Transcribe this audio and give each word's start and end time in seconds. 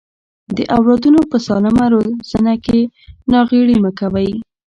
د 0.57 0.59
اولادونو 0.75 1.21
په 1.31 1.37
سالمه 1.47 1.85
روزنه 1.93 2.53
کې 2.65 2.79
ناغيړي 3.31 3.75
مکوئ. 3.83 4.31